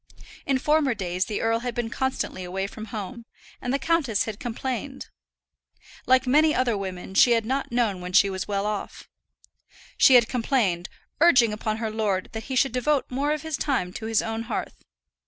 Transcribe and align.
In 0.47 0.57
former 0.57 0.95
days 0.95 1.25
the 1.25 1.41
earl 1.41 1.59
had 1.59 1.75
been 1.75 1.91
constantly 1.91 2.43
away 2.43 2.65
from 2.65 2.85
home, 2.85 3.25
and 3.61 3.71
the 3.71 3.77
countess 3.77 4.23
had 4.23 4.39
complained. 4.39 5.09
Like 6.07 6.25
many 6.25 6.55
other 6.55 6.75
women 6.75 7.13
she 7.13 7.33
had 7.33 7.45
not 7.45 7.71
known 7.71 8.01
when 8.01 8.11
she 8.11 8.27
was 8.27 8.47
well 8.47 8.65
off. 8.65 9.07
She 9.99 10.15
had 10.15 10.27
complained, 10.27 10.89
urging 11.19 11.53
upon 11.53 11.77
her 11.77 11.91
lord 11.91 12.29
that 12.31 12.45
he 12.45 12.55
should 12.55 12.71
devote 12.71 13.11
more 13.11 13.31
of 13.31 13.43
his 13.43 13.57
time 13.57 13.93
to 13.93 14.07
his 14.07 14.23
own 14.23 14.45
hearth. 14.49 14.83